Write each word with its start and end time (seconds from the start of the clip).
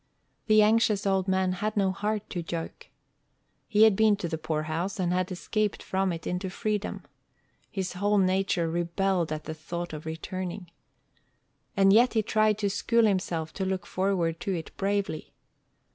The 0.47 0.63
anxious 0.63 1.05
old 1.05 1.27
man 1.27 1.51
had 1.51 1.77
no 1.77 1.91
heart 1.91 2.27
to 2.31 2.41
joke. 2.41 2.87
He 3.67 3.83
had 3.83 3.95
been 3.95 4.15
to 4.15 4.27
the 4.27 4.39
poorhouse, 4.39 4.99
and 4.99 5.13
had 5.13 5.31
escaped 5.31 5.83
from 5.83 6.11
it 6.11 6.25
into 6.25 6.49
freedom. 6.49 7.03
His 7.69 7.93
whole 7.93 8.17
nature 8.17 8.67
rebelled 8.67 9.31
at 9.31 9.43
the 9.43 9.53
thought 9.53 9.93
of 9.93 10.07
returning. 10.07 10.71
And 11.77 11.93
yet 11.93 12.13
he 12.15 12.23
tried 12.23 12.57
to 12.57 12.69
school 12.71 13.05
himself 13.05 13.53
to 13.53 13.63
look 13.63 13.85
forward 13.85 14.39
to 14.39 14.55
it 14.55 14.75
bravely. 14.75 15.33